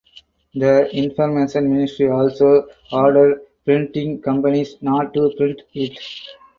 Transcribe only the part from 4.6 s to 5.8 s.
not to print